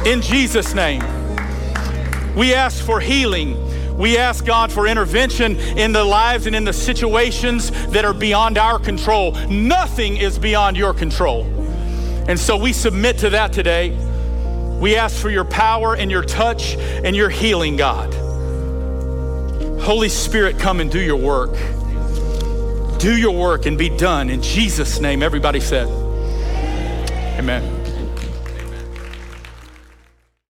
[0.07, 1.03] In Jesus' name.
[2.35, 3.57] We ask for healing.
[3.95, 8.57] We ask God for intervention in the lives and in the situations that are beyond
[8.57, 9.33] our control.
[9.49, 11.43] Nothing is beyond your control.
[12.27, 13.89] And so we submit to that today.
[14.79, 18.13] We ask for your power and your touch and your healing, God.
[19.81, 21.53] Holy Spirit, come and do your work.
[22.99, 24.29] Do your work and be done.
[24.29, 25.87] In Jesus' name, everybody said,
[27.39, 27.78] Amen.